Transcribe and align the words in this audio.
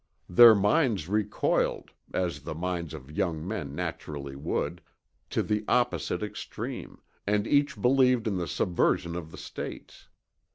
Their 0.27 0.55
minds 0.55 1.07
recoiled, 1.07 1.91
as 2.11 2.39
the 2.41 2.55
minds 2.55 2.95
of 2.95 3.11
young 3.11 3.47
men 3.47 3.75
naturally 3.75 4.35
would, 4.35 4.81
to 5.29 5.43
the 5.43 5.63
opposite 5.67 6.23
extreme, 6.23 6.99
and 7.27 7.45
each 7.45 7.79
believed 7.79 8.25
in 8.25 8.37
the 8.37 8.47
subversion 8.47 9.15
of 9.15 9.29
the 9.29 9.37
States. 9.37 10.07